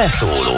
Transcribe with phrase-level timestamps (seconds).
[0.00, 0.56] Beszóló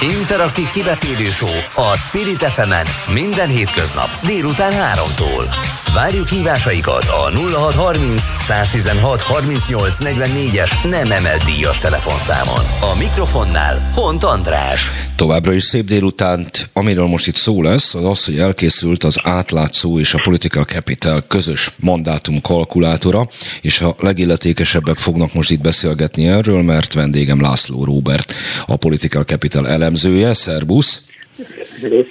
[0.00, 1.30] Interaktív kibeszélő
[1.74, 2.72] a Spirit fm
[3.12, 5.81] minden hétköznap délután 3-tól.
[5.94, 12.64] Várjuk hívásaikat a 0630 116 38 44-es nem emelt díjas telefonszámon.
[12.92, 14.90] A mikrofonnál Hont András.
[15.16, 19.98] Továbbra is szép délutánt, amiről most itt szó lesz, az az, hogy elkészült az átlátszó
[19.98, 23.28] és a Political Capital közös mandátum kalkulátora,
[23.60, 28.32] és a legilletékesebbek fognak most itt beszélgetni erről, mert vendégem László Róbert,
[28.66, 30.34] a Political Capital elemzője.
[30.34, 31.04] Szerbusz!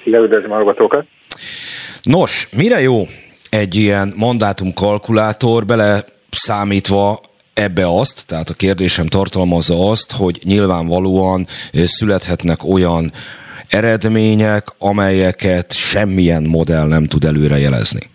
[0.05, 1.05] Üdvözlöm a
[2.03, 3.07] Nos, mire jó
[3.51, 7.21] egy ilyen mandátumkalkulátor bele számítva
[7.53, 11.47] ebbe azt, tehát a kérdésem tartalmazza azt, hogy nyilvánvalóan
[11.85, 13.11] születhetnek olyan
[13.67, 18.09] eredmények, amelyeket semmilyen modell nem tud előrejelezni.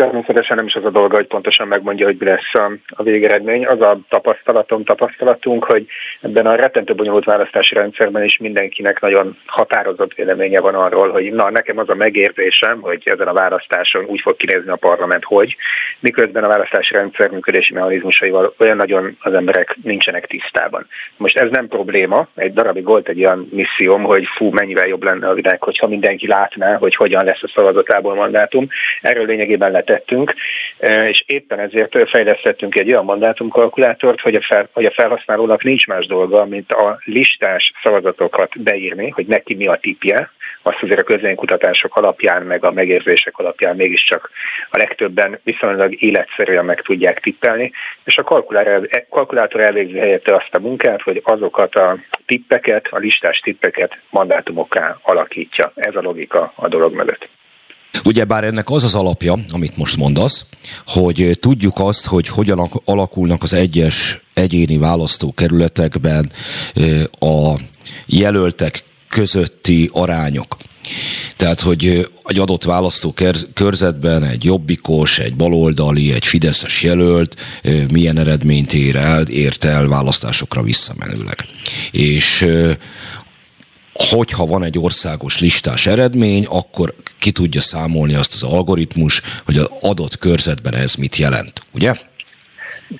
[0.00, 3.66] Természetesen nem is az a dolga, hogy pontosan megmondja, hogy mi lesz a, a végeredmény.
[3.66, 5.86] Az a tapasztalatom, tapasztalatunk, hogy
[6.20, 11.50] ebben a rettentő bonyolult választási rendszerben is mindenkinek nagyon határozott véleménye van arról, hogy na,
[11.50, 15.56] nekem az a megértésem, hogy ezen a választáson úgy fog kinézni a parlament, hogy
[15.98, 20.86] miközben a választási rendszer működési mechanizmusaival olyan nagyon az emberek nincsenek tisztában.
[21.16, 25.28] Most ez nem probléma, egy darabig volt egy olyan misszióm, hogy fú, mennyivel jobb lenne
[25.28, 28.68] a világ, hogyha mindenki látná, hogy hogyan lesz a szavazatából mandátum.
[29.00, 30.34] Erről lényegében lett tettünk,
[30.78, 35.86] e, és éppen ezért fejlesztettünk egy olyan mandátumkalkulátort, hogy a, fel, hogy a felhasználónak nincs
[35.86, 40.30] más dolga, mint a listás szavazatokat beírni, hogy neki mi a tipje,
[40.62, 44.30] azt azért a közvénykutatások alapján, meg a megérzések alapján mégiscsak
[44.70, 47.72] a legtöbben viszonylag életszerűen meg tudják tippelni,
[48.04, 48.44] és a
[49.08, 51.96] kalkulátor elvégzi helyette azt a munkát, hogy azokat a
[52.26, 55.72] tippeket, a listás tippeket mandátumokká alakítja.
[55.74, 57.28] Ez a logika a dolog mögött.
[58.04, 60.44] Ugyebár ennek az az alapja, amit most mondasz,
[60.86, 66.32] hogy tudjuk azt, hogy hogyan alakulnak az egyes egyéni választókerületekben
[67.18, 67.54] a
[68.06, 70.56] jelöltek közötti arányok.
[71.36, 73.14] Tehát, hogy egy adott választó
[73.54, 77.36] körzetben egy jobbikos, egy baloldali, egy fideszes jelölt
[77.90, 81.36] milyen eredményt ér el, ért el választásokra visszamenőleg.
[81.90, 82.46] És
[84.08, 89.70] hogyha van egy országos listás eredmény, akkor ki tudja számolni azt az algoritmus, hogy az
[89.80, 91.94] adott körzetben ez mit jelent, ugye?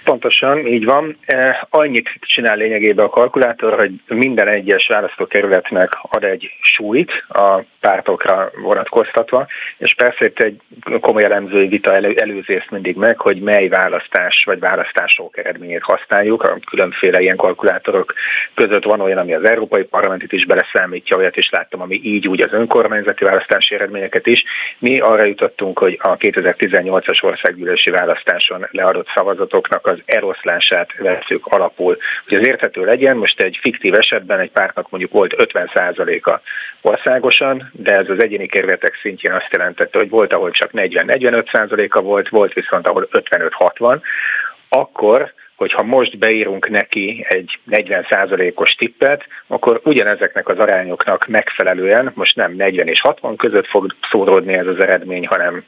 [0.04, 1.16] Pontosan, így van.
[1.26, 8.50] E, annyit csinál lényegében a kalkulátor, hogy minden egyes választókerületnek ad egy súlyt a pártokra
[8.62, 9.46] vonatkoztatva,
[9.78, 10.60] és persze itt egy
[11.00, 16.42] komoly elemzői vita elő, előzi ezt mindig meg, hogy mely választás vagy választások eredményét használjuk.
[16.42, 18.14] A különféle ilyen kalkulátorok
[18.54, 22.40] között van olyan, ami az Európai Parlamentit is beleszámítja, olyat is láttam, ami így úgy
[22.40, 24.44] az önkormányzati választási eredményeket is.
[24.78, 31.96] Mi arra jutottunk, hogy a 2018-as országgyűlési választáson leadott szavazatoknak pártoknak az eloszlását veszük alapul.
[32.28, 36.40] Hogy az érthető legyen, most egy fiktív esetben egy pártnak mondjuk volt 50%-a
[36.80, 42.28] országosan, de ez az egyéni kerületek szintjén azt jelentette, hogy volt, ahol csak 40-45%-a volt,
[42.28, 44.00] volt viszont ahol 55-60,
[44.68, 52.52] akkor hogyha most beírunk neki egy 40%-os tippet, akkor ugyanezeknek az arányoknak megfelelően, most nem
[52.52, 55.64] 40 és 60 között fog szóródni ez az eredmény, hanem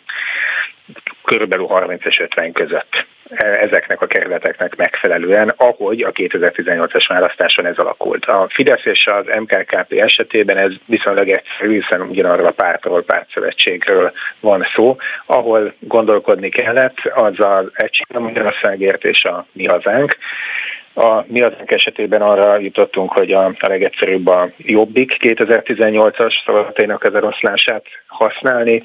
[1.25, 3.07] körülbelül 30 és 50 között.
[3.37, 8.25] Ezeknek a kerületeknek megfelelően, ahogy a 2018-as választáson ez alakult.
[8.25, 14.67] A Fidesz és az MKKP esetében ez viszonylag egyszerű, hiszen ugyanarról a pártról, pártszövetségről van
[14.75, 20.17] szó, ahol gondolkodni kellett, az az Egység Magyarországért és a Mi Hazánk,
[20.95, 27.15] a mi az esetében arra jutottunk, hogy a, a legegyszerűbb a Jobbik 2018-as szavazatainak az
[27.15, 28.83] eloszlását használni,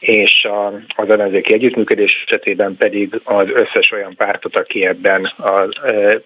[0.00, 0.66] és a,
[0.96, 5.68] az ellenzéki együttműködés esetében pedig az összes olyan pártot, aki ebben az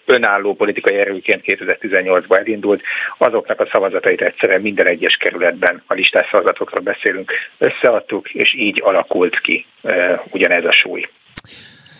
[0.07, 2.83] önálló politikai erőként 2018-ban elindult,
[3.19, 9.41] azoknak a szavazatait egyszerűen minden egyes kerületben a listás szavazatokról beszélünk, összeadtuk, és így alakult
[9.41, 9.67] ki
[10.31, 11.09] ugyanez a súly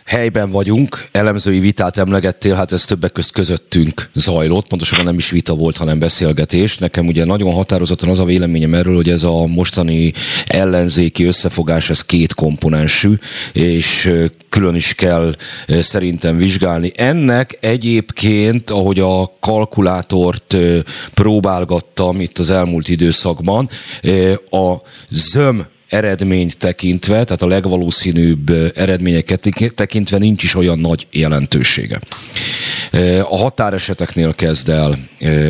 [0.05, 5.55] helyben vagyunk, elemzői vitát emlegettél, hát ez többek közt közöttünk zajlott, pontosabban nem is vita
[5.55, 6.79] volt, hanem beszélgetés.
[6.79, 10.13] Nekem ugye nagyon határozottan az a véleményem erről, hogy ez a mostani
[10.47, 13.13] ellenzéki összefogás, ez két komponensű,
[13.53, 14.13] és
[14.49, 15.35] külön is kell
[15.69, 16.93] szerintem vizsgálni.
[16.97, 20.57] Ennek egyébként, ahogy a kalkulátort
[21.15, 23.69] próbálgattam itt az elmúlt időszakban,
[24.51, 24.75] a
[25.11, 32.01] zöm eredményt tekintve, tehát a legvalószínűbb eredményeket tekintve nincs is olyan nagy jelentősége.
[33.29, 34.99] A határeseteknél kezd el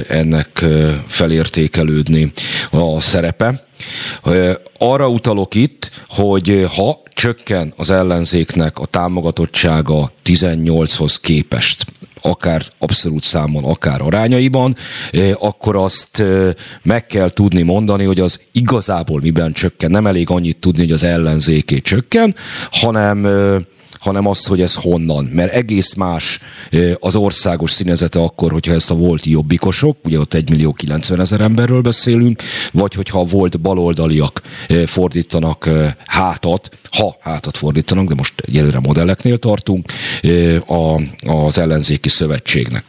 [0.08, 0.64] ennek
[1.06, 2.32] felértékelődni
[2.70, 3.66] a szerepe.
[4.78, 11.86] Arra utalok itt, hogy ha csökken az ellenzéknek a támogatottsága 18-hoz képest,
[12.26, 14.76] akár abszolút számon, akár arányaiban,
[15.38, 16.22] akkor azt
[16.82, 19.90] meg kell tudni mondani, hogy az igazából miben csökken.
[19.90, 22.34] Nem elég annyit tudni, hogy az ellenzéké csökken,
[22.70, 23.26] hanem
[24.04, 25.24] hanem azt, hogy ez honnan.
[25.24, 26.40] Mert egész más
[26.98, 31.40] az országos színezete akkor, hogyha ezt a volt jobbikosok, ugye ott 1 millió 90 ezer
[31.40, 32.42] emberről beszélünk,
[32.72, 34.42] vagy hogyha volt baloldaliak
[34.86, 35.68] fordítanak
[36.06, 39.92] hátat, ha hátat fordítanak, de most egyelőre modelleknél tartunk,
[41.24, 42.84] az ellenzéki szövetségnek.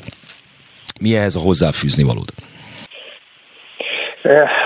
[1.00, 2.34] Mi ehhez a hozzáfűzni valód?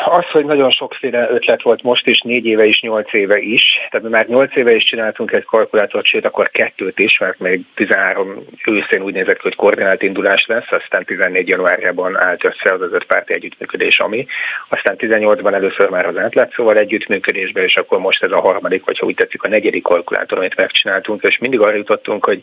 [0.05, 3.63] Az, hogy nagyon sokféle ötlet volt most is, négy éve is, nyolc éve is.
[3.89, 7.61] Tehát mi már nyolc éve is csináltunk egy kalkulátort, sőt akkor kettőt is, mert még
[7.75, 12.93] 13 őszén úgy nézett, hogy koordinált indulás lesz, aztán 14 januárjában állt össze az az
[12.93, 14.25] ötpárti együttműködés, ami.
[14.69, 19.05] Aztán 18-ban először már az átlátszóval együttműködésbe, és akkor most ez a harmadik, vagy ha
[19.05, 22.41] úgy tetszik, a negyedik kalkulátor, amit megcsináltunk, és mindig arra jutottunk, hogy,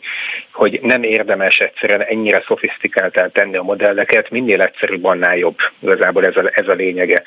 [0.51, 5.57] hogy nem érdemes egyszerűen ennyire szofisztikáltan tenni a modelleket, minél egyszerűbb, annál jobb.
[5.79, 7.23] Igazából ez a, ez a lényeg lényege.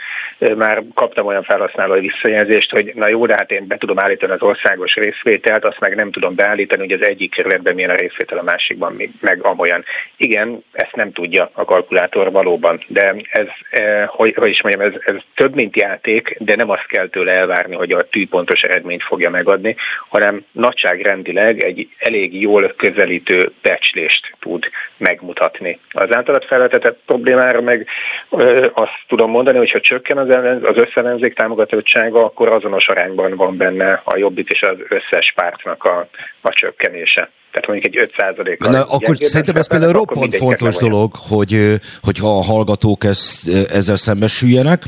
[0.54, 4.42] Már kaptam olyan felhasználói visszajelzést, hogy na jó, de hát én be tudom állítani az
[4.42, 8.42] országos részvételt, azt meg nem tudom beállítani, hogy az egyik kerületben milyen a részvétel, a
[8.42, 9.84] másikban meg amolyan.
[10.16, 15.00] Igen, ezt nem tudja a kalkulátor valóban, de ez, eh, hogy, hogy is mondjam, ez,
[15.04, 19.30] ez több, mint játék, de nem azt kell tőle elvárni, hogy a tűpontos eredményt fogja
[19.30, 19.76] megadni,
[20.08, 25.78] hanem nagyságrendileg egy elég jól közelítő becslést tud megmutatni.
[25.90, 27.86] Az általad felvetett problémára meg
[28.30, 33.36] ö, azt tudom mondani, hogy hogyha csökken az, ellen, az összellenzék támogatottsága, akkor azonos arányban
[33.36, 36.08] van benne a jobbik és az összes pártnak a,
[36.40, 37.30] a csökkenése.
[37.52, 38.02] Tehát mondjuk egy
[38.48, 43.48] 5 kal Na, akkor szerintem ez például roppant fontos dolog, hogy, hogyha a hallgatók ezt,
[43.72, 44.84] ezzel szembesüljenek,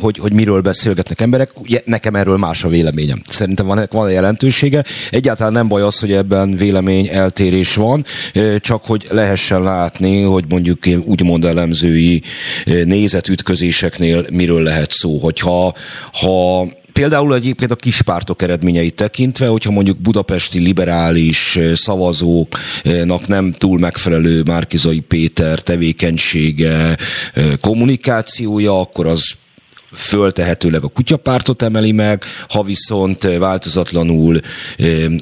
[0.00, 1.60] hogy, hogy miről beszélgetnek emberek.
[1.60, 3.22] Ugye, nekem erről más a véleményem.
[3.28, 4.84] Szerintem van, van a jelentősége.
[5.10, 8.04] Egyáltalán nem baj az, hogy ebben vélemény eltérés van,
[8.58, 12.22] csak hogy lehessen látni, hogy mondjuk úgymond elemzői
[12.84, 15.18] nézetütközéseknél miről lehet szó.
[15.18, 15.74] Hogyha
[16.12, 16.66] ha
[16.96, 25.00] Például egyébként a kispártok eredményeit tekintve, hogyha mondjuk budapesti liberális szavazóknak nem túl megfelelő Márkizai
[25.00, 26.96] Péter tevékenysége,
[27.60, 29.32] kommunikációja, akkor az
[29.96, 34.40] föltehetőleg a kutyapártot emeli meg, ha viszont változatlanul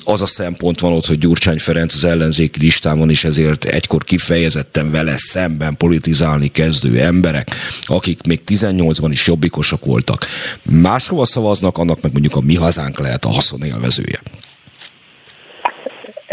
[0.05, 4.91] az a szempont van ott, hogy Gyurcsány Ferenc az ellenzéki listámon, és ezért egykor kifejezetten
[4.91, 10.27] vele szemben politizálni kezdő emberek, akik még 18-ban is jobbikosok voltak,
[10.63, 14.21] máshova szavaznak, annak meg mondjuk a mi hazánk lehet a haszonélvezője.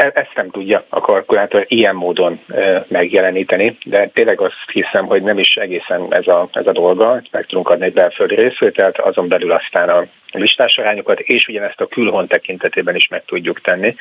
[0.01, 2.39] E, ezt nem tudja a kalkulátor ilyen módon
[2.87, 7.45] megjeleníteni, de tényleg azt hiszem, hogy nem is egészen ez a, ez a dolga, meg
[7.45, 12.27] tudunk adni egy belföldi részvételt, azon belül aztán a listás arányokat, és ugyanezt a külhon
[12.27, 13.95] tekintetében is meg tudjuk tenni.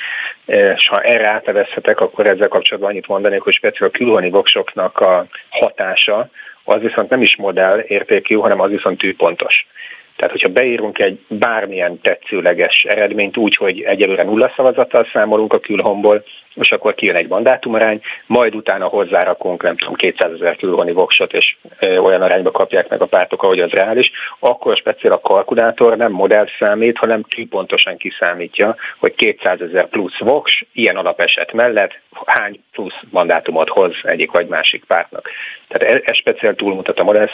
[0.47, 5.27] És ha erre átnevezhetek, akkor ezzel kapcsolatban annyit mondanék, hogy speciál a külhoni voksoknak a
[5.49, 6.29] hatása,
[6.65, 9.67] az viszont nem is modell értékű, hanem az viszont tűpontos.
[10.21, 16.25] Tehát, hogyha beírunk egy bármilyen tetszőleges eredményt úgy, hogy egyelőre nulla szavazattal számolunk a külhomból,
[16.55, 21.57] és akkor kijön egy mandátumarány, majd utána hozzárakunk, nem tudom, 200 ezer külhoni voksot, és
[21.81, 26.47] olyan arányba kapják meg a pártok, ahogy az reális, akkor speciál a kalkulátor nem modell
[26.59, 33.69] számít, hanem pontosan kiszámítja, hogy 200 ezer plusz voks ilyen alapeset mellett hány plusz mandátumot
[33.69, 35.29] hoz egyik vagy másik pártnak.
[35.69, 37.29] Tehát ez, ez speciál túlmutat a modell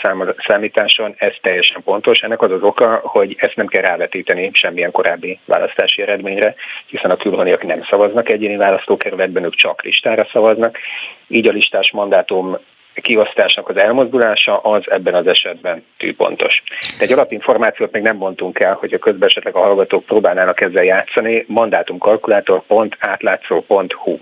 [0.46, 2.20] számításon, ez teljesen pontos.
[2.20, 6.54] Ennek az az oka, hogy ezt nem kell rávetíteni semmilyen korábbi választási eredményre,
[6.86, 10.78] hiszen a külhoniak nem szavaznak egyéni választókerületben, ők csak listára szavaznak.
[11.28, 12.56] Így a listás mandátum
[12.94, 16.62] kiosztásnak az elmozdulása az ebben az esetben tűpontos.
[16.98, 20.84] De egy alapinformációt még nem mondtunk el, hogy a közben esetleg a hallgatók próbálnának ezzel
[20.84, 24.18] játszani, mandátumkalkulátor.átlátszó.hu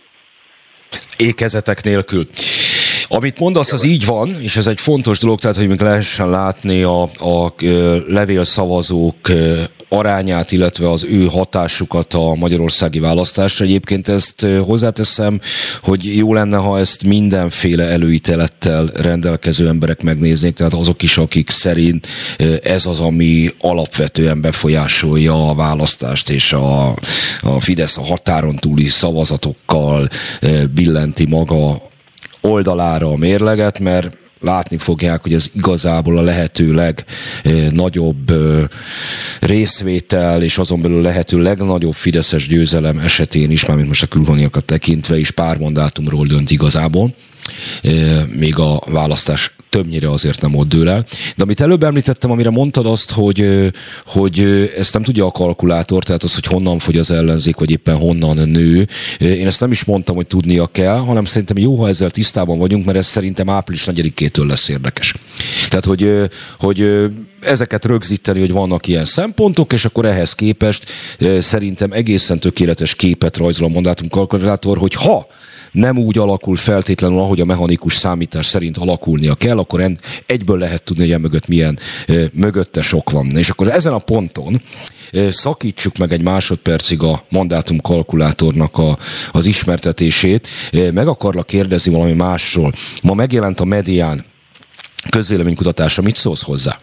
[1.16, 2.28] ékezetek nélkül.
[3.08, 6.82] Amit mondasz, az így van, és ez egy fontos dolog, tehát hogy még lehessen látni
[6.82, 7.54] a, a
[8.08, 9.30] levélszavazók
[9.88, 13.64] arányát, illetve az ő hatásukat a magyarországi választásra.
[13.64, 15.40] Egyébként ezt hozzáteszem,
[15.82, 22.06] hogy jó lenne, ha ezt mindenféle előítelettel rendelkező emberek megnéznék, tehát azok is, akik szerint
[22.62, 26.94] ez az, ami alapvetően befolyásolja a választást, és a,
[27.42, 30.08] a Fidesz a határon túli szavazatokkal
[30.75, 31.92] billenti maga
[32.45, 36.73] oldalára a mérleget, mert látni fogják, hogy ez igazából a lehető
[37.43, 38.33] legnagyobb
[39.41, 45.19] részvétel, és azon belül lehető legnagyobb fideszes győzelem esetén is, mármint most a külhoniakat tekintve
[45.19, 47.15] is pár mandátumról dönt igazából
[48.33, 51.05] még a választás többnyire azért nem ott dől el.
[51.37, 53.71] De amit előbb említettem, amire mondtad azt, hogy,
[54.07, 54.41] hogy
[54.79, 58.49] ezt nem tudja a kalkulátor, tehát az, hogy honnan fogy az ellenzék, vagy éppen honnan
[58.49, 58.89] nő.
[59.19, 62.85] Én ezt nem is mondtam, hogy tudnia kell, hanem szerintem jó, ha ezzel tisztában vagyunk,
[62.85, 65.15] mert ez szerintem április 4-től lesz érdekes.
[65.69, 67.09] Tehát, hogy, hogy
[67.41, 70.85] ezeket rögzíteni, hogy vannak ilyen szempontok, és akkor ehhez képest
[71.41, 75.27] szerintem egészen tökéletes képet rajzol a mandátumkalkulátor, hogy ha
[75.75, 80.85] nem úgy alakul feltétlenül, ahogy a mechanikus számítás szerint alakulnia kell, akkor en, egyből lehet
[80.85, 83.37] tudni, hogy mögött milyen e, mögötte sok van.
[83.37, 84.62] És akkor ezen a ponton
[85.12, 88.97] e, szakítsuk meg egy másodpercig a mandátum kalkulátornak a,
[89.33, 90.49] az ismertetését.
[90.73, 92.73] E, meg akarlak kérdezni valami másról.
[93.02, 94.25] Ma megjelent a medián
[95.11, 96.02] közvéleménykutatása.
[96.02, 96.78] Mit szólsz hozzá?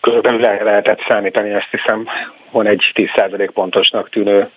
[0.00, 2.06] Körülbelül lehetett számítani, azt hiszem,
[2.56, 4.50] van egy 10% pontosnak tűnő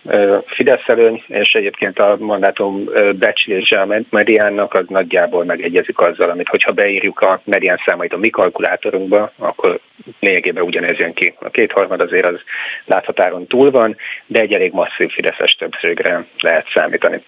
[0.46, 6.72] Fidesz előny, és egyébként a mandátum becslése a mediánnak az nagyjából megegyezik azzal, amit hogyha
[6.72, 9.80] beírjuk a medián számait a mi kalkulátorunkba, akkor
[10.20, 11.34] lényegében ugyanez jön ki.
[11.40, 12.40] A kétharmad azért az
[12.86, 17.24] láthatáron túl van, de egy elég masszív Fideszes többségre lehet számítani.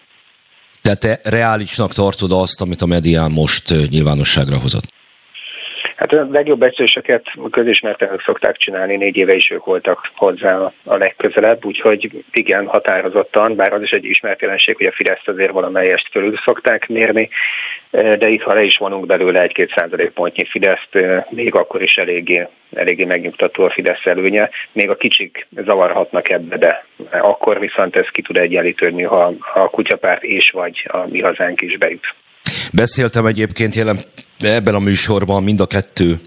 [0.82, 4.84] Tehát te reálisnak tartod azt, amit a medián most nyilvánosságra hozott?
[6.02, 11.66] Hát a legjobb becsléseket közismertenek szokták csinálni, négy éve is ők voltak hozzá a legközelebb,
[11.66, 16.38] úgyhogy igen, határozottan, bár az is egy ismert jelenség, hogy a Fidesz azért valamelyest fölül
[16.44, 17.30] szokták mérni,
[17.92, 20.90] de itt ha le is vonunk belőle egy-két százalékpontnyi Fideszt,
[21.30, 24.50] még akkor is eléggé, eléggé megnyugtató a Fidesz előnye.
[24.72, 30.24] Még a kicsik zavarhatnak ebbe, de akkor viszont ez ki tud egyenlítődni, ha a kutyapárt
[30.24, 32.16] és vagy a mi hazánk is bejut.
[32.74, 33.98] Beszéltem egyébként jelen
[34.42, 36.20] ebben a műsorban mind a kettő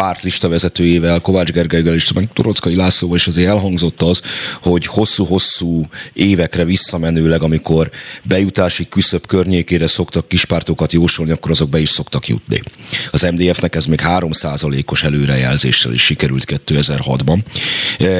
[0.00, 4.20] pártlista vezetőjével, Kovács Gergelygel és Torockai Lászlóval is azért elhangzott az,
[4.62, 7.90] hogy hosszú-hosszú évekre visszamenőleg, amikor
[8.22, 12.62] bejutási küszöb környékére szoktak kispártokat jósolni, akkor azok be is szoktak jutni.
[13.10, 17.38] Az MDF-nek ez még 3%-os előrejelzéssel is sikerült 2006-ban.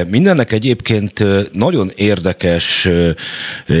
[0.07, 1.23] Mindennek egyébként
[1.53, 2.87] nagyon érdekes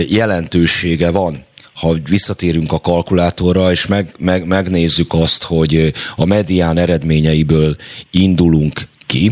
[0.07, 1.45] jelentősége van
[1.81, 7.75] ha visszatérünk a kalkulátorra, és meg, meg, megnézzük azt, hogy a medián eredményeiből
[8.11, 9.31] indulunk ki.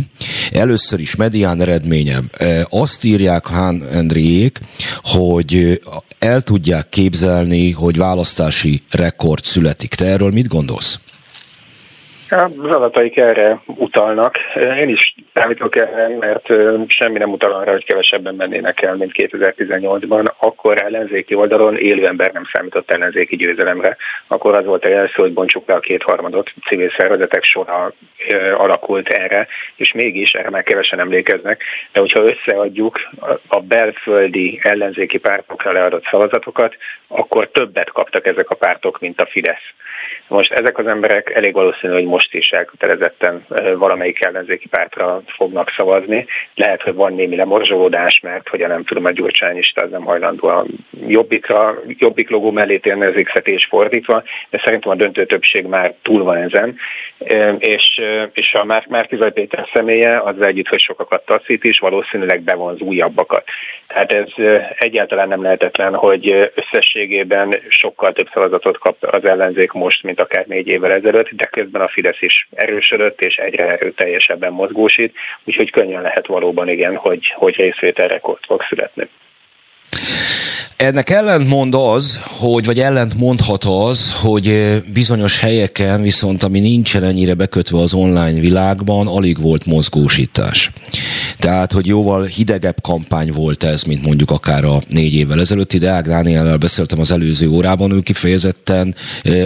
[0.51, 2.24] Először is medián eredménye.
[2.70, 4.60] Azt írják Hán Endriék,
[5.03, 5.82] hogy
[6.20, 9.94] el tudják képzelni, hogy választási rekord születik.
[9.94, 11.00] Te erről mit gondolsz?
[12.29, 14.38] Az adataik erre utalnak.
[14.55, 16.48] Én is számítok erre, mert
[16.88, 20.31] semmi nem utal arra, hogy kevesebben mennének el, mint 2018-ban.
[20.38, 23.98] Akkor ellenzéki oldalon élő ember nem számított ellenzéki győzelemre.
[24.27, 26.53] Akkor az volt a jelszó, hogy bontsuk le a kétharmadot.
[26.67, 27.93] Civil szervezetek sora
[28.57, 31.63] alakult erre, és mégis erre már kevesen emlékeznek.
[31.91, 33.00] De hogyha összeadjuk
[33.48, 36.75] a belföldi ellenzéki pártokra leadott szavazatokat,
[37.07, 39.74] akkor többet kaptak ezek a pártok, mint a Fidesz.
[40.27, 43.46] Most ezek az emberek elég valószínű, hogy most is elkötelezetten
[43.78, 46.26] valamelyik ellenzéki pártra fognak szavazni.
[46.56, 50.66] Lehet, hogy van némi lemorzsolódás, mert hogy nem tudom, a Gyurcsány is nem hajlandó a
[51.08, 55.94] jobbikra, jobbik logó mellé térni az x és fordítva, de szerintem a döntő többség már
[56.02, 56.76] túl van ezen.
[57.60, 58.02] És,
[58.34, 63.44] és a Márki Péter személye az együtt, hogy sokakat taszít is, valószínűleg bevonz újabbakat.
[63.93, 64.27] Tehát ez
[64.77, 70.67] egyáltalán nem lehetetlen, hogy összességében sokkal több szavazatot kap az ellenzék most, mint akár négy
[70.67, 76.27] évvel ezelőtt, de közben a Fidesz is erősödött, és egyre erőteljesebben mozgósít, úgyhogy könnyen lehet
[76.27, 79.10] valóban igen, hogy, hogy részvételrekord fog születni.
[80.79, 87.33] Ennek ellentmond az, hogy, vagy ellent mondhat az, hogy bizonyos helyeken viszont, ami nincsen ennyire
[87.33, 90.71] bekötve az online világban, alig volt mozgósítás.
[91.38, 95.89] Tehát, hogy jóval hidegebb kampány volt ez, mint mondjuk akár a négy évvel ezelőtti, de
[95.89, 98.95] Ág Dániellel beszéltem az előző órában, ő kifejezetten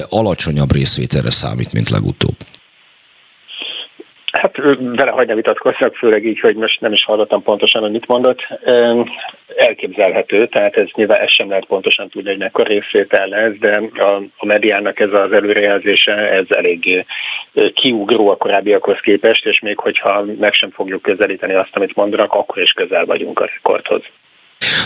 [0.10, 2.36] alacsonyabb részvételre számít, mint legutóbb.
[4.34, 8.48] Hát vele hagyna vitatkozzak, főleg így, hogy most nem is hallottam pontosan, hogy mit mondott.
[9.58, 14.22] Elképzelhető, tehát ez nyilván ez sem lehet pontosan tudni, hogy mekkora részvétel lesz, de a,
[14.38, 17.06] a mediának ez az előrejelzése, ez elég
[17.74, 22.62] kiugró a korábbiakhoz képest, és még hogyha meg sem fogjuk közelíteni azt, amit mondanak, akkor
[22.64, 24.02] is közel vagyunk a rekordhoz.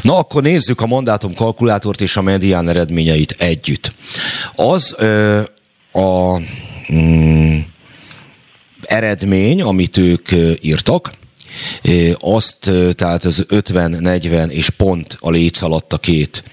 [0.01, 3.91] Na akkor nézzük a mandátum kalkulátort és a medián eredményeit együtt.
[4.55, 5.39] Az ö,
[5.91, 6.39] a...
[6.93, 7.57] Mm,
[8.88, 10.29] eredmény, amit ők
[10.62, 11.12] írtak,
[12.20, 16.44] azt, tehát az 50-40 és pont a léc alatt a két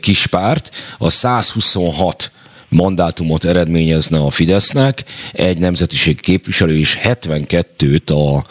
[0.00, 2.30] kispárt, a 126
[2.68, 8.44] mandátumot eredményezne a Fidesznek, egy nemzetiség képviselő is 72-t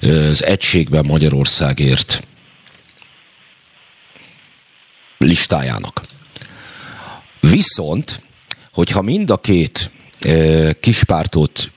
[0.00, 2.22] az egységben Magyarországért
[5.18, 6.02] listájának.
[7.40, 8.22] Viszont,
[8.72, 9.90] hogyha mind a két
[10.80, 11.70] kispártot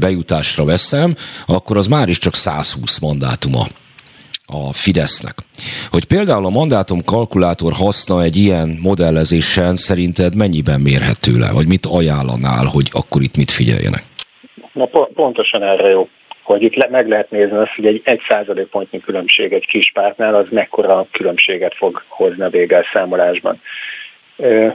[0.00, 1.16] bejutásra veszem,
[1.46, 3.66] akkor az már is csak 120 mandátuma
[4.46, 5.34] a Fidesznek.
[5.90, 11.86] Hogy például a mandátum kalkulátor haszna egy ilyen modellezésen szerinted mennyiben mérhető le, vagy mit
[11.86, 14.02] ajánlanál, hogy akkor itt mit figyeljenek?
[14.72, 16.08] Na pontosan erre jó
[16.44, 20.34] hogy itt le, meg lehet nézni azt, hogy egy, egy százalékpontnyi különbség egy kis pártnál
[20.34, 23.60] az mekkora különbséget fog hozni a végelszámolásban.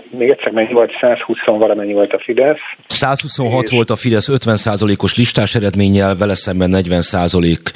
[0.10, 0.92] Még egyszer mennyi volt?
[1.02, 2.58] 120 valamennyi volt a Fidesz.
[2.88, 3.72] 126 és...
[3.72, 7.72] volt a Fidesz 50 százalékos listás eredménnyel, vele szemben 40 százalék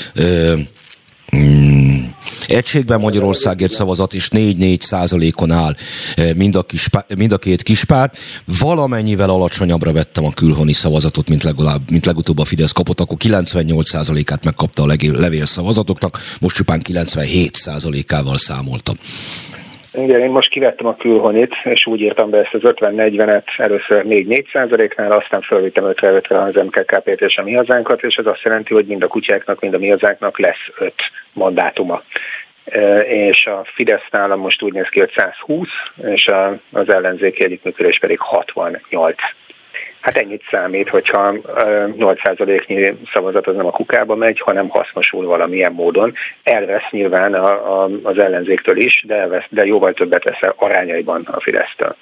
[1.36, 2.04] mm,
[2.48, 5.76] egységben Magyarországért szavazat, és 4-4 százalékon áll
[6.36, 6.88] mind a, kis,
[7.18, 8.18] mind a két kispárt.
[8.60, 13.90] Valamennyivel alacsonyabbra vettem a külhoni szavazatot, mint, legalább, mint legutóbb a Fidesz kapott, akkor 98
[13.90, 18.96] százalékát megkapta a levél szavazatoknak, most csupán 97 százalékával számoltam.
[19.96, 24.52] Igen, én most kivettem a külhonit, és úgy írtam be ezt az 50-40-et először 4-4
[24.52, 28.86] százaléknál, aztán fölvittem 5-5-re az MKKP-t és a mi hazánkat, és ez azt jelenti, hogy
[28.86, 30.94] mind a kutyáknak, mind a mi hazánknak lesz 5
[31.34, 32.04] mandátuma.
[33.08, 35.68] És a Fidesz nálam most úgy néz ki, hogy 120,
[36.04, 36.32] és
[36.72, 39.16] az ellenzéki együttműködés pedig 68
[40.04, 41.34] Hát ennyit számít, hogyha
[42.00, 46.14] 8%-nyi szavazat az nem a kukába megy, hanem hasznosul valamilyen módon.
[46.44, 51.42] Elvesz nyilván a, a, az ellenzéktől is, de, elvesz, de jóval többet vesz arányaiban a
[51.42, 51.96] Fidesztől.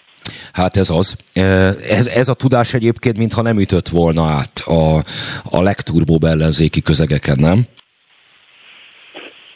[0.53, 1.15] Hát ez az.
[1.89, 4.97] Ez, ez a tudás egyébként, mintha nem ütött volna át a,
[5.57, 7.65] a legturbóbb ellenzéki közegeken, nem?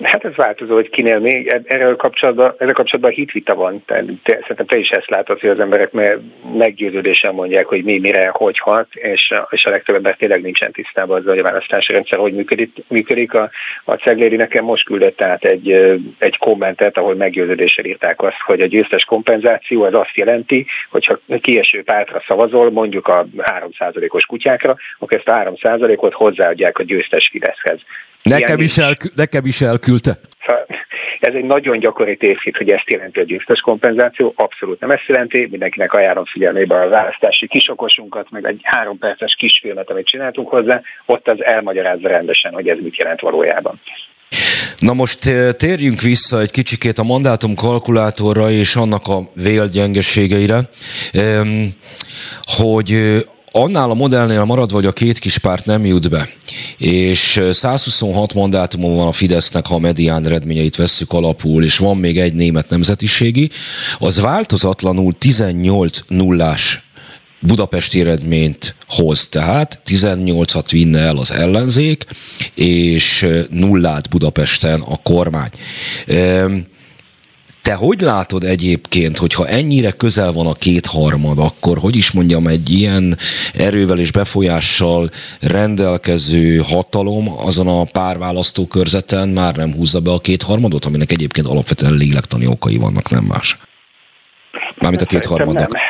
[0.04, 1.62] Hát ez változó, hogy kinél még.
[1.66, 3.84] Erről kapcsolatban, ezzel kapcsolatban hitvita van.
[3.86, 5.92] Te, te, szerintem te is ezt látod, hogy az emberek
[6.58, 11.18] meggyőződésen mondják, hogy mi mire, hogy hat, és, és a legtöbb ember tényleg nincsen tisztában
[11.18, 12.84] azzal, hogy a választási rendszer hogy működik.
[12.88, 13.34] működik.
[13.34, 13.50] A,
[13.84, 15.72] a Cegléri nekem most küldött át egy,
[16.18, 21.84] egy kommentet, ahol meggyőződéssel írták azt, hogy a győztes kompenzáció az azt jelenti, hogyha kieső
[21.84, 27.80] pártra szavazol, mondjuk a 3%-os kutyákra, akkor ezt a 3%-ot hozzáadják a győztes Fideszhez.
[28.30, 30.20] Nekem is, elkü- nekem is elküldte.
[31.20, 34.34] Ez egy nagyon gyakori tévhit, hogy ezt jelenti a győztes kompenzáció.
[34.36, 35.48] Abszolút nem ezt jelenti.
[35.50, 41.28] Mindenkinek ajánlom figyelmébe a választási kisokosunkat, meg egy három perces kisfilmet, amit csináltunk hozzá, ott
[41.28, 43.82] az elmagyarázza rendesen, hogy ez mit jelent valójában.
[44.80, 50.70] Na most eh, térjünk vissza egy kicsikét a mandátum kalkulátorra és annak a vélt gyengeségeire,
[52.58, 53.20] hogy eh,
[53.56, 56.30] annál a modellnél maradva, hogy a két kis párt nem jut be,
[56.78, 62.20] és 126 mandátumon van a Fidesznek, ha a medián eredményeit vesszük alapul, és van még
[62.20, 63.50] egy német nemzetiségi,
[64.00, 66.84] az változatlanul 18 nullás
[67.40, 72.06] budapesti eredményt hoz, tehát 18-at vinne el az ellenzék,
[72.54, 75.52] és nullát Budapesten a kormány.
[77.66, 82.70] Te hogy látod egyébként, hogyha ennyire közel van a kétharmad, akkor hogy is mondjam, egy
[82.70, 83.18] ilyen
[83.54, 90.86] erővel és befolyással rendelkező hatalom azon a pár választókörzeten már nem húzza be a kétharmadot,
[90.86, 93.58] aminek egyébként alapvetően lélektani okai vannak, nem más?
[94.76, 95.72] Mármint a kétharmadnak.
[95.72, 95.82] Nem.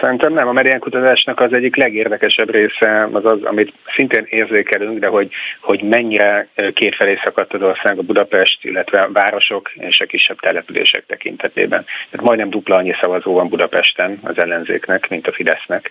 [0.00, 0.48] Szerintem nem.
[0.48, 6.48] A mediánkutatásnak az egyik legérdekesebb része az az, amit szintén érzékelünk, de hogy, hogy mennyire
[6.74, 11.84] kétfelé szakadt az ország a Budapest, illetve a városok és a kisebb települések tekintetében.
[12.10, 15.90] Tehát majdnem dupla annyi szavazó van Budapesten az ellenzéknek, mint a Fidesznek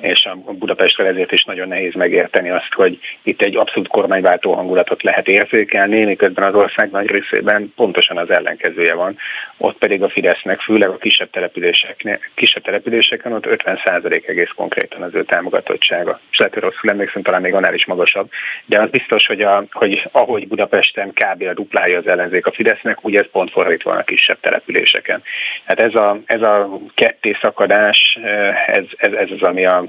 [0.00, 5.02] és a Budapestről ezért is nagyon nehéz megérteni azt, hogy itt egy abszolút kormányváltó hangulatot
[5.02, 9.16] lehet érzékelni, miközben az ország nagy részében pontosan az ellenkezője van.
[9.56, 15.14] Ott pedig a Fidesznek, főleg a kisebb, települések, kisebb településeken, ott 50% egész konkrétan az
[15.14, 16.20] ő támogatottsága.
[16.30, 18.30] És lehet, hogy rosszul emlékszem, talán még annál is magasabb.
[18.64, 21.42] De az biztos, hogy, a, hogy ahogy Budapesten kb.
[21.42, 25.22] a duplája az ellenzék a Fidesznek, ugye ez pont fordítva a kisebb településeken.
[25.64, 28.18] Hát ez a, ez a ketté szakadás,
[28.66, 29.87] ez, ez, ez az, ami a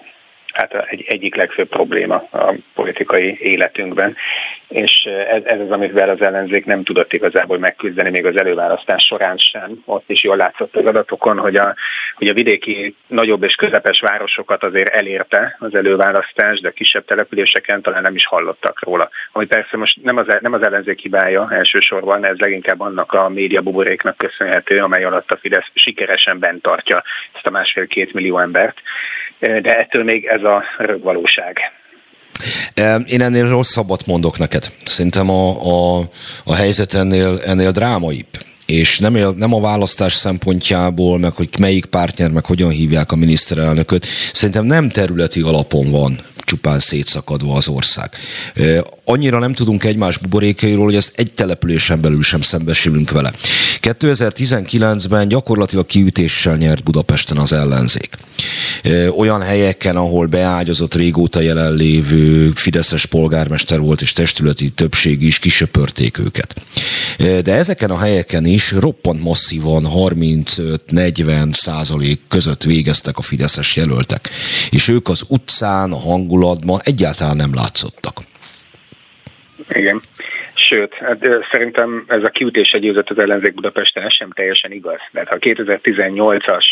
[0.53, 4.15] hát egy, egyik legfőbb probléma a politikai életünkben,
[4.69, 9.37] és ez, ez az, amivel az ellenzék nem tudott igazából megküzdeni még az előválasztás során
[9.37, 9.81] sem.
[9.85, 11.75] Ott is jól látszott az adatokon, hogy a,
[12.15, 18.01] hogy a vidéki nagyobb és közepes városokat azért elérte az előválasztás, de kisebb településeken talán
[18.01, 19.09] nem is hallottak róla.
[19.31, 23.61] Ami persze most nem az, nem az ellenzék hibája elsősorban, ez leginkább annak a média
[23.61, 28.81] buboréknak köszönhető, amely alatt a Fidesz sikeresen bent tartja ezt a másfél-két millió embert
[29.39, 31.57] de ettől még ez a rögvalóság.
[33.05, 34.71] Én ennél rosszabbat mondok neked.
[34.85, 35.49] Szerintem a,
[35.97, 36.09] a,
[36.43, 38.27] a helyzet ennél, ennél drámaibb
[38.69, 44.05] és nem, nem a választás szempontjából, meg hogy melyik pártnyer, meg hogyan hívják a miniszterelnököt,
[44.33, 48.11] szerintem nem területi alapon van csupán szétszakadva az ország.
[49.05, 53.33] Annyira nem tudunk egymás buborékairól, hogy ezt egy településen belül sem szembesülünk vele.
[53.81, 58.17] 2019-ben gyakorlatilag kiütéssel nyert Budapesten az ellenzék.
[59.17, 66.55] Olyan helyeken, ahol beágyazott régóta jelenlévő Fideszes polgármester volt és testületi többség is kisöpörték őket.
[67.17, 74.29] De ezeken a helyeken is roppant masszívan 35-40 százalék között végeztek a Fideszes jelöltek.
[74.69, 75.99] És ők az utcán, a
[76.39, 78.17] hangulatban egyáltalán nem látszottak.
[79.69, 80.01] Igen.
[80.53, 84.99] Sőt, hát, szerintem ez a kiütés győzött az ellenzék Budapesten, sem teljesen igaz.
[85.11, 86.65] Mert ha 2018-as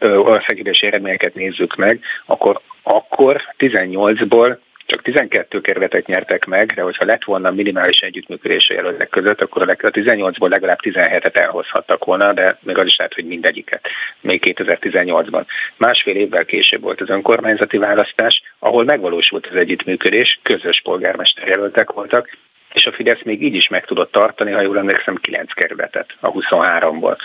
[0.00, 7.24] országgyűlési eredményeket nézzük meg, akkor akkor 18-ból csak 12 kerületet nyertek meg, de hogyha lett
[7.24, 12.78] volna minimális együttműködés a jelöltek között, akkor a 18-ból legalább 17-et elhozhattak volna, de még
[12.78, 13.88] az is lehet, hogy mindegyiket,
[14.20, 15.44] még 2018-ban.
[15.76, 22.36] Másfél évvel később volt az önkormányzati választás, ahol megvalósult az együttműködés, közös polgármester jelöltek voltak,
[22.72, 26.32] és a Fidesz még így is meg tudott tartani, ha jól emlékszem, 9 kerületet a
[26.32, 27.16] 23-ból.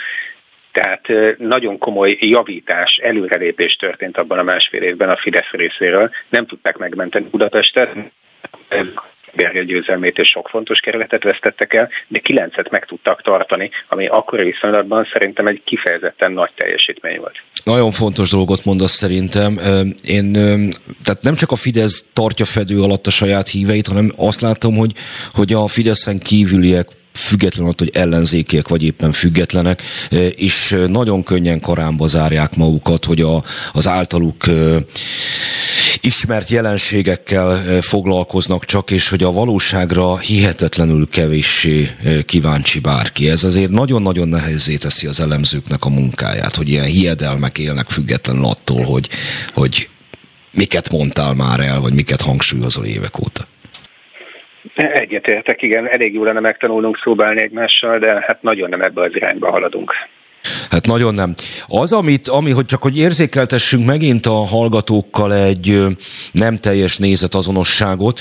[0.74, 6.12] Tehát nagyon komoly javítás, előrelépés történt abban a másfél évben a Fidesz részéről.
[6.30, 7.96] Nem tudták megmenteni Budapestet,
[9.36, 14.44] Gergely győzelmét és sok fontos kerületet vesztettek el, de kilencet meg tudtak tartani, ami akkori
[14.44, 17.42] viszonylatban szerintem egy kifejezetten nagy teljesítmény volt.
[17.64, 19.60] Nagyon fontos dolgot mondasz szerintem.
[20.04, 20.34] Én,
[21.04, 24.92] tehát nem csak a Fidesz tartja fedő alatt a saját híveit, hanem azt látom, hogy,
[25.34, 29.82] hogy a Fideszen kívüliek független attól, hogy ellenzékiek vagy éppen függetlenek,
[30.36, 34.46] és nagyon könnyen karámba zárják magukat, hogy a, az általuk
[36.02, 41.90] ismert jelenségekkel foglalkoznak csak, és hogy a valóságra hihetetlenül kevéssé
[42.26, 43.30] kíváncsi bárki.
[43.30, 48.84] Ez azért nagyon-nagyon nehézé teszi az elemzőknek a munkáját, hogy ilyen hiedelmek élnek függetlenül attól,
[48.84, 49.10] hogy,
[49.54, 49.90] hogy
[50.52, 53.48] miket mondtál már el, vagy miket hangsúlyozol évek óta.
[54.76, 59.52] Egyetértek, igen, elég jó lenne megtanulnunk szóbálni egymással, de hát nagyon nem ebbe az irányba
[59.52, 59.94] haladunk.
[60.74, 61.34] Hát nagyon nem.
[61.68, 65.84] Az, amit, ami, hogy csak hogy érzékeltessünk megint a hallgatókkal egy
[66.32, 68.20] nem teljes nézetazonosságot,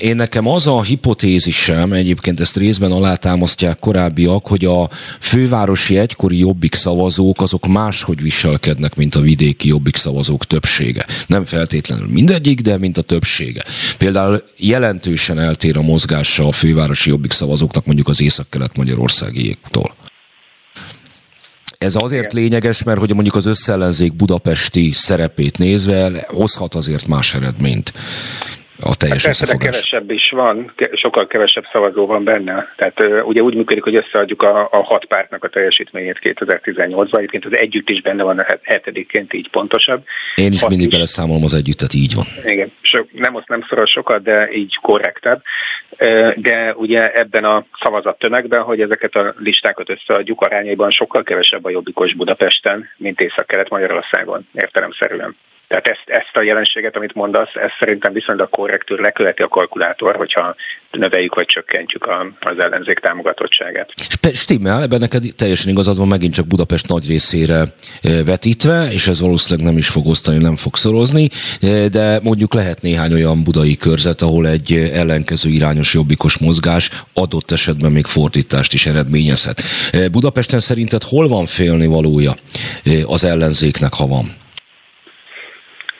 [0.00, 6.74] én nekem az a hipotézisem, egyébként ezt részben alátámasztják korábbiak, hogy a fővárosi egykori jobbik
[6.74, 11.06] szavazók azok máshogy viselkednek, mint a vidéki jobbik szavazók többsége.
[11.26, 13.64] Nem feltétlenül mindegyik, de mint a többsége.
[13.98, 19.94] Például jelentősen eltér a mozgása a fővárosi jobbik szavazóknak mondjuk az észak-kelet magyarországiéktól.
[21.78, 27.92] Ez azért lényeges, mert hogy mondjuk az összellenzék budapesti szerepét nézve hozhat azért más eredményt
[28.80, 32.74] a teljes hát persze, kevesebb is van, sokkal kevesebb szavazó van benne.
[32.76, 37.16] Tehát ugye úgy működik, hogy összeadjuk a, a hat pártnak a teljesítményét 2018-ban.
[37.16, 40.04] Egyébként az együtt is benne van a hetedikként, így pontosabb.
[40.34, 40.92] Én is hat mindig is.
[40.92, 42.26] beleszámolom az együttet, így van.
[42.44, 45.42] Igen, so, nem azt nem szoros sokat, de így korrektebb.
[46.36, 51.70] De ugye ebben a szavazat tömegben, hogy ezeket a listákat összeadjuk, arányaiban sokkal kevesebb a
[51.70, 55.36] jobbikos Budapesten, mint Észak-Kelet Magyarországon, értelemszerűen.
[55.68, 60.54] Tehát ezt, ezt a jelenséget, amit mondasz, ez szerintem viszonylag korrektül leköveti a kalkulátor, hogyha
[60.90, 63.92] növeljük vagy csökkentjük a, az ellenzék támogatottságát.
[64.32, 69.20] Stimmel, ebben neked teljesen igazad van megint csak Budapest nagy részére e, vetítve, és ez
[69.20, 71.28] valószínűleg nem is fog osztani, nem fog szorozni,
[71.60, 77.50] e, de mondjuk lehet néhány olyan budai körzet, ahol egy ellenkező irányos jobbikos mozgás adott
[77.50, 79.62] esetben még fordítást is eredményezhet.
[79.92, 82.34] E, Budapesten szerinted hol van félni valója
[83.04, 84.46] az ellenzéknek, ha van?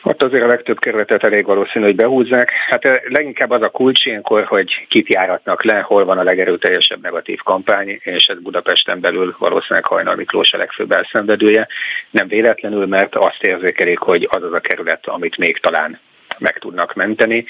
[0.03, 2.51] Ott azért a legtöbb kerületet elég valószínű, hogy behúzzák.
[2.51, 7.01] Hát eh, leginkább az a kulcs ilyenkor, hogy kit járatnak le, hol van a legerőteljesebb
[7.01, 11.67] negatív kampány, és ez Budapesten belül valószínűleg Hajnal Miklós a legfőbb elszenvedője.
[12.09, 15.99] Nem véletlenül, mert azt érzékelik, hogy az az a kerület, amit még talán
[16.39, 17.45] meg tudnak menteni.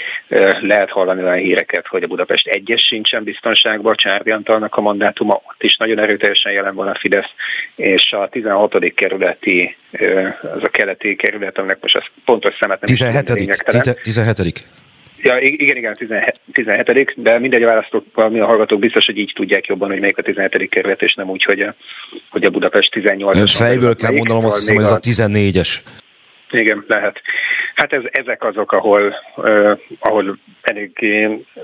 [0.62, 5.64] Lehet hallani olyan híreket, hogy a Budapest egyes sincsen biztonságban, Csárdi Antalnak a mandátuma, ott
[5.64, 7.30] is nagyon erőteljesen jelen van a Fidesz,
[7.76, 8.94] és a 16.
[8.96, 9.76] kerületi,
[10.42, 14.02] az a keleti kerület, aminek most az pontos szemet nem 17.
[14.02, 14.68] 17.
[15.22, 15.98] Ja, igen, igen,
[16.54, 17.14] 17.
[17.16, 20.22] de mindegy a választók, mi a hallgatók biztos, hogy így tudják jobban, hogy melyik a
[20.22, 20.70] 17.
[20.70, 21.76] kerület, és nem úgy, hogy a,
[22.30, 23.54] hogy a Budapest 18-as.
[23.56, 25.78] Fejből kell mondanom, azt hiszem, hogy ez a 14-es.
[26.52, 27.22] Igen, lehet.
[27.76, 31.06] Hát ez, ezek azok, ahol, uh, ahol elég,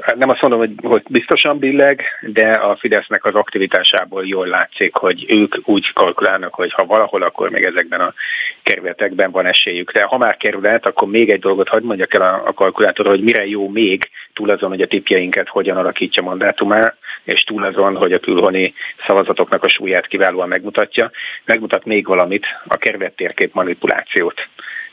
[0.01, 4.95] hát nem azt mondom, hogy, hogy biztosan billeg, de a Fidesznek az aktivitásából jól látszik,
[4.95, 8.13] hogy ők úgy kalkulálnak, hogy ha valahol, akkor még ezekben a
[8.63, 9.91] kerületekben van esélyük.
[9.91, 13.23] De ha már kerület, akkor még egy dolgot hagyd mondjak el a, a kalkulátor, hogy
[13.23, 18.13] mire jó még, túl azon, hogy a tipjeinket hogyan alakítja mandátumá, és túl azon, hogy
[18.13, 18.73] a külhoni
[19.05, 21.11] szavazatoknak a súlyát kiválóan megmutatja,
[21.45, 24.47] megmutat még valamit, a kerület térkép manipulációt.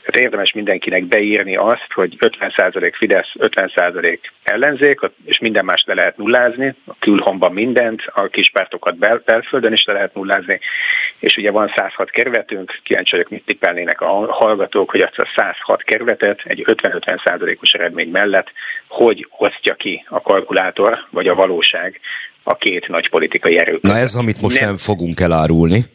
[0.05, 6.17] Tehát érdemes mindenkinek beírni azt, hogy 50% Fidesz, 50% ellenzék, és minden más le lehet
[6.17, 10.59] nullázni, a külhomban mindent, a kispártokat bel- belföldön is le lehet nullázni,
[11.19, 15.83] és ugye van 106 kerületünk, kíváncsi vagyok, mit tippelnének a hallgatók, hogy azt a 106
[15.83, 18.51] kerületet egy 50-50%-os eredmény mellett
[18.87, 21.99] hogy osztja ki a kalkulátor, vagy a valóság
[22.43, 23.79] a két nagy politikai erő.
[23.81, 25.85] Na ez, amit most nem, nem fogunk elárulni.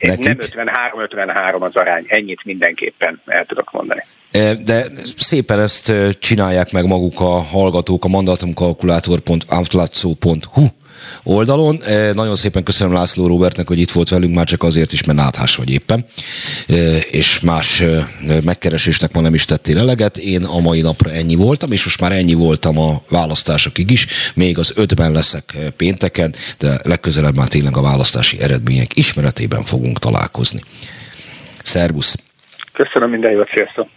[0.00, 0.24] Nekik.
[0.24, 4.04] Nem 53-53 az arány, ennyit mindenképpen el tudok mondani.
[4.30, 4.86] E, de
[5.16, 10.66] szépen ezt e, csinálják meg maguk a hallgatók a mandatumkalkulátor.outlazzo.hu
[11.22, 11.82] oldalon.
[11.82, 15.18] E, nagyon szépen köszönöm László Robertnek, hogy itt volt velünk, már csak azért is, mert
[15.18, 16.06] náthás vagy éppen,
[17.10, 17.82] és más
[18.44, 20.16] megkeresésnek ma nem is tettél eleget.
[20.16, 24.06] Én a mai napra ennyi voltam, és most már ennyi voltam a választásokig is.
[24.34, 30.60] Még az ötben leszek pénteken, de legközelebb már tényleg a választási eredmények ismeretében fogunk találkozni.
[31.62, 32.16] Szervusz!
[32.72, 33.88] Köszönöm minden jót, sziasztok!